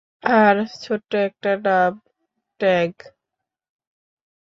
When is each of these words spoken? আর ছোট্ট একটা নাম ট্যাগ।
আর 0.23 0.55
ছোট্ট 0.81 1.11
একটা 1.27 1.51
নাম 1.65 1.93
ট্যাগ। 2.59 2.91